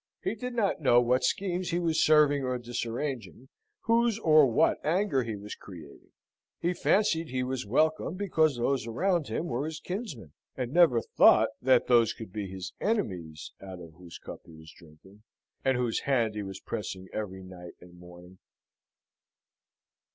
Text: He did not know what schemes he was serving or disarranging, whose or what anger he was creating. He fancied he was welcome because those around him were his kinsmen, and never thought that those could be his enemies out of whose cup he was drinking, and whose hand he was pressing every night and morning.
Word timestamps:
He 0.23 0.33
did 0.33 0.55
not 0.55 0.81
know 0.81 0.99
what 0.99 1.23
schemes 1.23 1.69
he 1.69 1.77
was 1.77 2.03
serving 2.03 2.43
or 2.43 2.57
disarranging, 2.57 3.49
whose 3.81 4.17
or 4.17 4.47
what 4.47 4.83
anger 4.83 5.21
he 5.21 5.35
was 5.35 5.53
creating. 5.53 6.09
He 6.59 6.73
fancied 6.73 7.27
he 7.29 7.43
was 7.43 7.67
welcome 7.67 8.15
because 8.15 8.55
those 8.57 8.87
around 8.87 9.27
him 9.27 9.45
were 9.45 9.63
his 9.67 9.79
kinsmen, 9.79 10.33
and 10.57 10.73
never 10.73 11.01
thought 11.01 11.49
that 11.61 11.85
those 11.85 12.13
could 12.13 12.33
be 12.33 12.47
his 12.47 12.73
enemies 12.81 13.51
out 13.61 13.79
of 13.79 13.93
whose 13.93 14.17
cup 14.17 14.41
he 14.45 14.55
was 14.55 14.71
drinking, 14.75 15.21
and 15.63 15.77
whose 15.77 15.99
hand 15.99 16.33
he 16.33 16.41
was 16.41 16.59
pressing 16.59 17.07
every 17.13 17.43
night 17.43 17.73
and 17.79 17.99
morning. 17.99 18.39